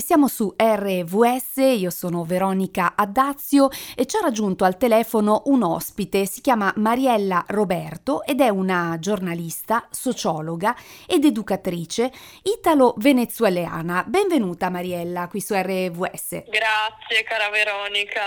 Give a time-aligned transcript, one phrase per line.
[0.00, 5.62] E siamo su RVS, io sono Veronica Addazio e ci ha raggiunto al telefono un
[5.62, 10.74] ospite, si chiama Mariella Roberto ed è una giornalista, sociologa
[11.06, 12.10] ed educatrice
[12.44, 14.04] italo-venezuelana.
[14.06, 16.44] Benvenuta Mariella qui su RVS.
[16.48, 18.22] Grazie cara Veronica,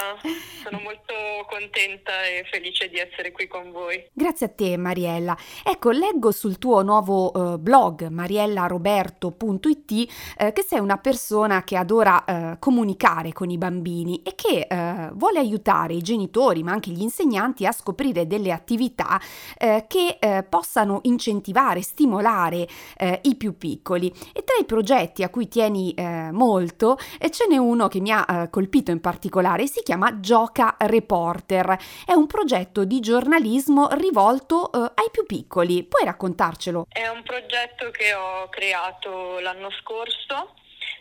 [0.61, 1.15] sono molto
[1.49, 4.09] contenta e felice di essere qui con voi.
[4.13, 5.35] Grazie a te Mariella.
[5.63, 12.23] Ecco, leggo sul tuo nuovo eh, blog mariellaroberto.it eh, che sei una persona che adora
[12.25, 17.01] eh, comunicare con i bambini e che eh, vuole aiutare i genitori ma anche gli
[17.01, 19.19] insegnanti a scoprire delle attività
[19.57, 24.09] eh, che eh, possano incentivare, stimolare eh, i più piccoli.
[24.33, 26.97] E tra i progetti a cui tieni eh, molto
[27.29, 31.77] ce n'è uno che mi ha colpito in particolare, si chiama Gioca Reporter.
[32.05, 35.83] È un progetto di giornalismo rivolto ai più piccoli.
[35.83, 36.85] Puoi raccontarcelo?
[36.89, 40.53] È un progetto che ho creato l'anno scorso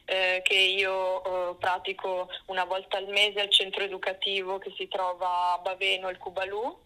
[0.05, 5.53] eh, che io eh, pratico una volta al mese al centro educativo che si trova
[5.53, 6.77] a Baveno, il Cubalù,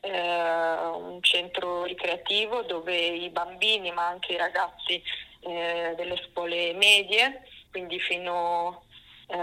[0.00, 5.02] eh, un centro ricreativo dove i bambini ma anche i ragazzi
[5.40, 8.84] eh, delle scuole medie, quindi fino
[9.28, 9.38] eh,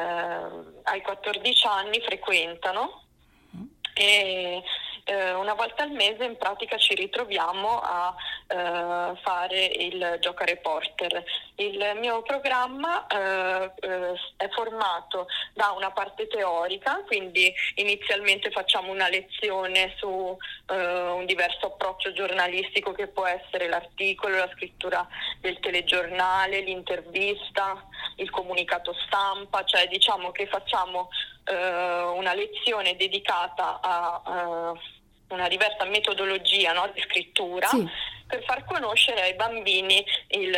[0.84, 3.04] ai 14 anni frequentano.
[3.94, 4.64] E,
[5.36, 8.16] una volta al mese in pratica ci ritroviamo a
[8.48, 11.24] eh, fare il Gioca Reporter.
[11.56, 19.10] Il mio programma eh, eh, è formato da una parte teorica, quindi inizialmente facciamo una
[19.10, 25.08] lezione su eh, un diverso approccio giornalistico che può essere l'articolo, la scrittura
[25.40, 31.10] del telegiornale, l'intervista, il comunicato stampa, cioè diciamo che facciamo
[31.46, 34.74] eh, una lezione dedicata a
[35.34, 37.88] una diversa metodologia no, di scrittura sì.
[38.28, 40.58] per far conoscere ai bambini il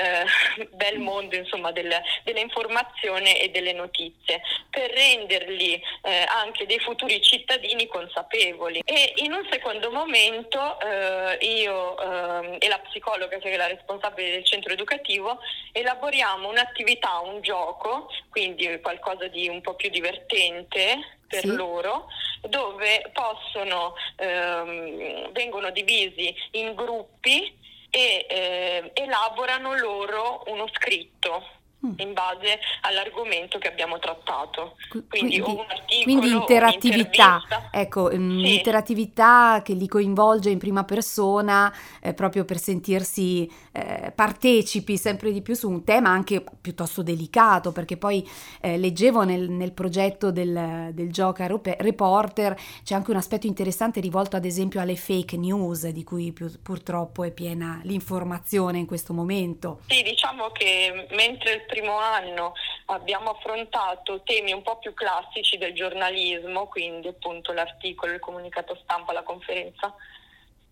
[0.72, 1.94] bel mondo insomma, del,
[2.24, 8.82] dell'informazione e delle notizie, per renderli eh, anche dei futuri cittadini consapevoli.
[8.86, 14.32] E in un secondo momento eh, io eh, e la psicologa che è la responsabile
[14.32, 15.40] del centro educativo
[15.72, 21.56] elaboriamo un'attività, un gioco, quindi qualcosa di un po' più divertente per sì.
[21.56, 22.08] loro,
[22.42, 27.58] dove possono, ehm, vengono divisi in gruppi
[27.90, 31.62] e eh, elaborano loro uno scritto.
[31.98, 34.78] In base all'argomento che abbiamo trattato.
[35.10, 35.64] Quindi, quindi,
[36.04, 38.56] quindi interattività, ecco, sì.
[38.56, 45.42] interattività che li coinvolge in prima persona eh, proprio per sentirsi eh, partecipi sempre di
[45.42, 48.28] più su un tema anche piuttosto delicato, perché poi
[48.62, 54.36] eh, leggevo nel, nel, progetto del, del Gioca Reporter c'è anche un aspetto interessante rivolto
[54.36, 59.80] ad esempio alle fake news di cui più, purtroppo è piena l'informazione in questo momento.
[59.88, 62.54] Sì, diciamo che mentre il primo anno
[62.86, 69.12] abbiamo affrontato temi un po' più classici del giornalismo, quindi appunto l'articolo, il comunicato stampa,
[69.12, 69.92] la conferenza,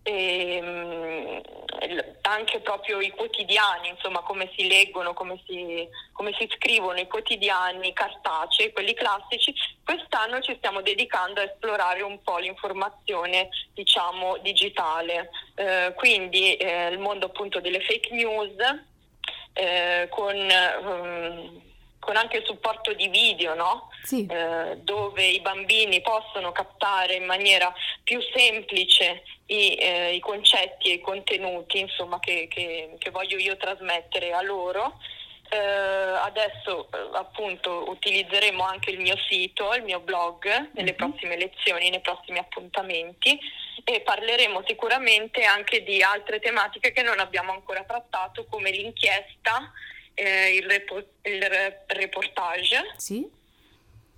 [0.04, 1.38] e mm,
[2.22, 7.92] anche proprio i quotidiani, insomma come si leggono, come si, come si scrivono i quotidiani
[7.92, 9.52] cartacei, quelli classici,
[9.84, 17.00] quest'anno ci stiamo dedicando a esplorare un po' l'informazione diciamo digitale, eh, quindi eh, il
[17.00, 18.54] mondo appunto delle fake news,
[19.54, 21.60] eh, con, um,
[21.98, 23.90] con, anche il supporto di video, no?
[24.02, 24.26] sì.
[24.26, 30.94] eh, dove i bambini possono captare in maniera più semplice i, eh, i concetti e
[30.94, 34.98] i contenuti insomma, che, che, che voglio io trasmettere a loro.
[35.52, 41.10] Uh, adesso uh, appunto utilizzeremo anche il mio sito, il mio blog nelle uh-huh.
[41.10, 43.38] prossime lezioni, nei prossimi appuntamenti
[43.84, 49.72] e parleremo sicuramente anche di altre tematiche che non abbiamo ancora trattato come l'inchiesta,
[50.14, 52.94] eh, il, repo- il re- reportage.
[52.96, 53.40] Sì.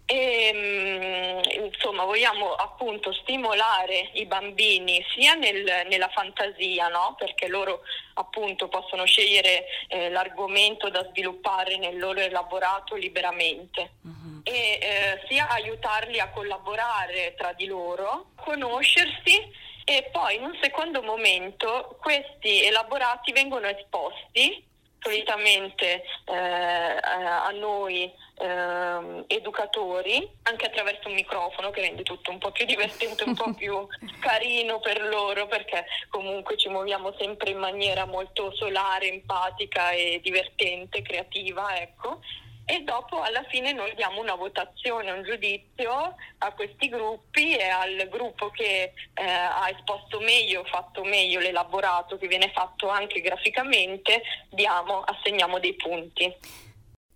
[0.06, 7.14] E, mm, insomma, vogliamo appunto stimolare i bambini sia nel, nella fantasia, no?
[7.18, 7.80] perché loro
[8.14, 13.92] appunto possono scegliere eh, l'argomento da sviluppare nel loro elaborato liberamente.
[14.02, 20.56] Uh-huh e eh, sia aiutarli a collaborare tra di loro, conoscersi e poi in un
[20.60, 24.72] secondo momento questi elaborati vengono esposti
[25.04, 32.50] solitamente eh, a noi eh, educatori anche attraverso un microfono che rende tutto un po'
[32.50, 33.86] più divertente, un po' più
[34.20, 41.02] carino per loro perché comunque ci muoviamo sempre in maniera molto solare, empatica e divertente,
[41.02, 42.20] creativa, ecco
[42.66, 48.08] e dopo alla fine noi diamo una votazione, un giudizio a questi gruppi e al
[48.10, 55.00] gruppo che eh, ha esposto meglio, fatto meglio l'elaborato che viene fatto anche graficamente, diamo,
[55.00, 56.34] assegniamo dei punti.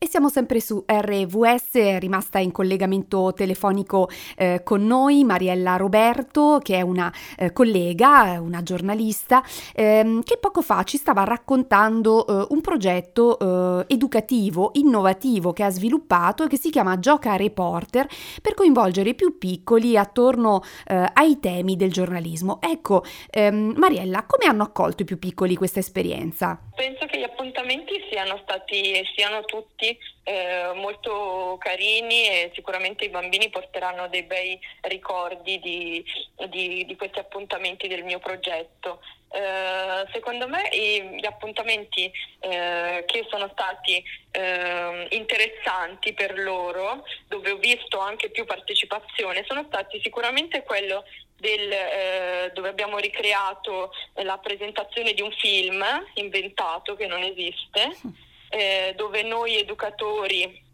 [0.00, 6.60] E siamo sempre su RVS, è rimasta in collegamento telefonico eh, con noi Mariella Roberto,
[6.62, 9.42] che è una eh, collega, una giornalista,
[9.74, 15.70] ehm, che poco fa ci stava raccontando eh, un progetto eh, educativo, innovativo che ha
[15.70, 18.06] sviluppato e che si chiama Gioca Reporter
[18.40, 22.60] per coinvolgere i più piccoli attorno eh, ai temi del giornalismo.
[22.60, 26.56] Ecco, ehm, Mariella, come hanno accolto i più piccoli questa esperienza?
[26.76, 29.86] Penso che gli appuntamenti siano stati siano tutti
[30.24, 36.04] eh, molto carini e sicuramente i bambini porteranno dei bei ricordi di,
[36.48, 39.00] di, di questi appuntamenti del mio progetto.
[39.30, 47.50] Eh, secondo me i, gli appuntamenti eh, che sono stati eh, interessanti per loro, dove
[47.50, 51.04] ho visto anche più partecipazione, sono stati sicuramente quello
[51.36, 55.84] del, eh, dove abbiamo ricreato la presentazione di un film
[56.14, 60.66] inventato che non esiste eh, dove noi educatori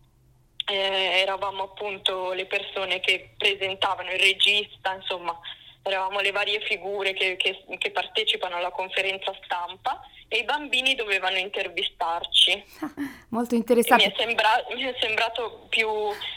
[0.66, 0.74] eh,
[1.20, 5.38] eravamo appunto le persone che presentavano il regista, insomma
[5.82, 10.00] eravamo le varie figure che, che, che partecipano alla conferenza stampa
[10.34, 12.64] e i bambini dovevano intervistarci.
[13.30, 14.06] Molto interessante.
[14.06, 15.88] Mi è, sembra- mi è, sembrato più,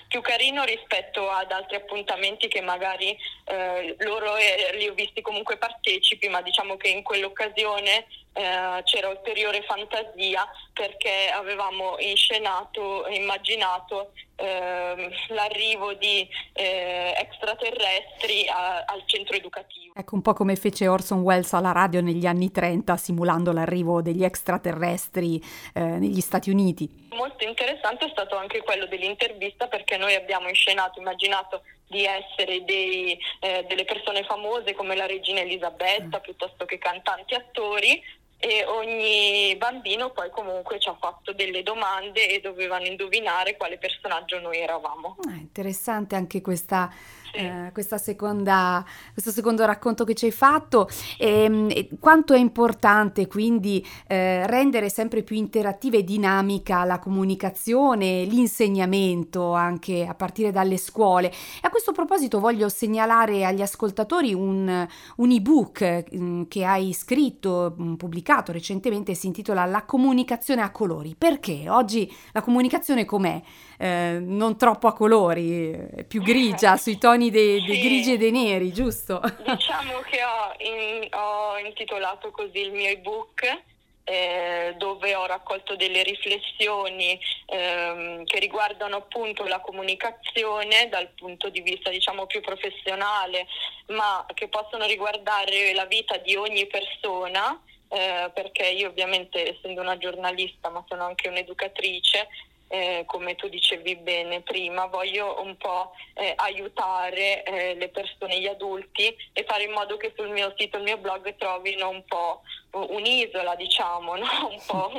[0.08, 5.58] più, carino rispetto ad altri appuntamenti che magari eh, loro eh, li ho visti comunque
[5.58, 14.12] partecipi, ma diciamo che in quell'occasione eh, c'era ulteriore fantasia perché avevamo inscenato e immaginato
[14.36, 19.94] eh, l'arrivo di eh, extraterrestri a, al centro educativo.
[19.96, 24.24] Ecco un po' come fece Orson Welles alla radio negli anni 30 simulando l'arrivo degli
[24.24, 25.42] extraterrestri
[25.74, 27.08] eh, negli Stati Uniti.
[27.12, 33.18] Molto interessante è stato anche quello dell'intervista perché noi abbiamo inscenato, immaginato di essere dei,
[33.40, 36.22] eh, delle persone famose come la regina Elisabetta mm.
[36.22, 38.04] piuttosto che cantanti attori
[38.40, 44.40] e ogni bambino poi comunque ci ha fatto delle domande e dovevano indovinare quale personaggio
[44.40, 45.18] noi eravamo.
[45.28, 46.92] Ah, interessante anche questa
[47.38, 52.38] eh, questa seconda, questo secondo racconto che ci hai fatto e, ehm, e quanto è
[52.38, 60.52] importante quindi eh, rendere sempre più interattiva e dinamica la comunicazione, l'insegnamento anche a partire
[60.52, 61.28] dalle scuole.
[61.28, 64.88] E a questo proposito voglio segnalare agli ascoltatori un,
[65.18, 70.62] un ebook mh, mm, che hai scritto, mh, mm, pubblicato recentemente, si intitola La comunicazione
[70.62, 71.16] a colori.
[71.18, 73.42] Perché oggi la comunicazione com'è?
[73.78, 77.82] Eh, non troppo a colori, più grigia sui toni toni dei, dei sì.
[77.82, 79.22] grigi e dei neri, giusto?
[79.44, 83.64] Diciamo che ho, in, ho intitolato così il mio ebook.
[84.10, 91.60] Eh, dove ho raccolto delle riflessioni ehm, che riguardano appunto la comunicazione dal punto di
[91.60, 93.48] vista diciamo più professionale,
[93.88, 99.98] ma che possono riguardare la vita di ogni persona, eh, perché io ovviamente essendo una
[99.98, 102.30] giornalista ma sono anche un'educatrice,
[102.68, 108.48] eh, come tu dicevi bene prima, voglio un po' eh, aiutare eh, le persone, gli
[108.48, 112.42] adulti e fare in modo che sul mio sito, il mio blog trovino un po'
[112.72, 114.50] un'isola, diciamo, no?
[114.50, 114.92] un po'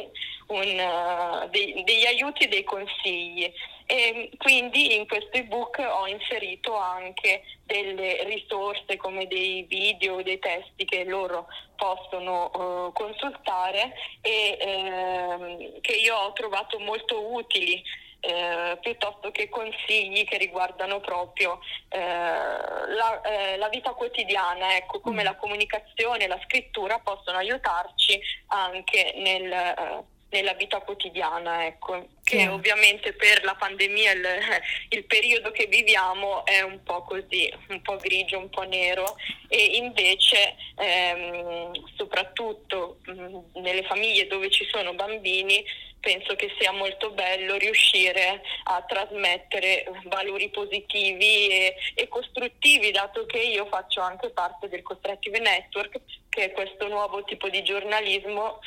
[0.49, 3.53] un, uh, dei, degli aiuti e dei consigli.
[3.91, 10.85] E quindi in questo ebook ho inserito anche delle risorse come dei video, dei testi
[10.85, 17.83] che loro possono uh, consultare e uh, che io ho trovato molto utili
[18.21, 25.23] eh, piuttosto che consigli che riguardano proprio eh, la, eh, la, vita quotidiana, ecco, come
[25.23, 25.25] mm.
[25.25, 32.37] la comunicazione e la scrittura possono aiutarci anche nel eh, nella vita quotidiana, ecco, che
[32.37, 32.53] yeah.
[32.53, 34.27] ovviamente per la pandemia il,
[34.91, 39.17] il, periodo che viviamo è un po' così, un po' grigio, un po' nero
[39.49, 45.65] e invece ehm, soprattutto mh, nelle famiglie dove ci sono bambini
[46.01, 53.39] penso che sia molto bello riuscire a trasmettere valori positivi e, e costruttivi, dato che
[53.39, 58.61] io faccio anche parte del Costruttive Network, che è questo nuovo tipo di giornalismo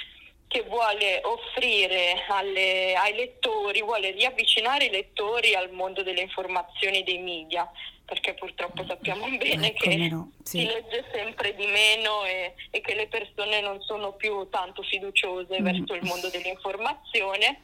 [0.51, 7.03] che vuole offrire alle, ai lettori, vuole riavvicinare i lettori al mondo delle informazioni e
[7.03, 7.71] dei media,
[8.03, 10.59] perché purtroppo sappiamo bene eh, che no, sì.
[10.59, 15.61] si legge sempre di meno e, e, che le persone non sono più tanto fiduciose
[15.61, 15.63] mm.
[15.63, 17.61] verso il mondo dell'informazione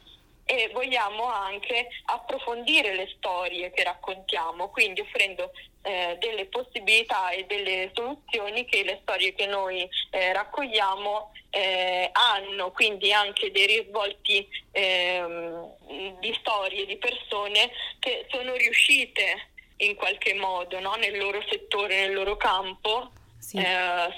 [0.50, 5.52] e vogliamo anche approfondire le storie che raccontiamo, quindi offrendo
[5.82, 12.70] eh, delle possibilità e delle soluzioni che le storie che noi eh, raccogliamo eh, hanno,
[12.70, 20.80] quindi anche dei risvolti ehm, di storie di persone che sono riuscite in qualche modo
[20.80, 20.94] no?
[20.94, 23.56] nel loro settore, nel loro campo sì.
[23.56, 23.62] eh,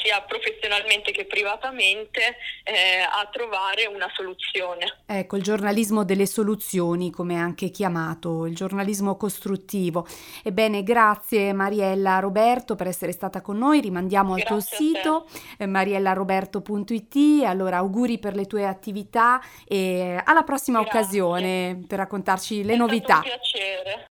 [0.02, 4.98] sia professionalmente che privatamente, eh, a trovare una soluzione.
[5.06, 10.06] Ecco, il giornalismo delle soluzioni, come è anche chiamato, il giornalismo costruttivo.
[10.42, 15.66] Ebbene, grazie Mariella Roberto per essere stata con noi, rimandiamo grazie al tuo sito eh,
[15.66, 20.98] mariellaroberto.it, allora auguri per le tue attività e alla prossima grazie.
[20.98, 23.20] occasione per raccontarci le è novità.
[23.20, 24.08] Stato un piacere.